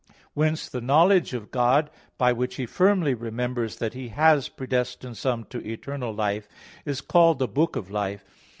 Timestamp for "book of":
7.47-7.91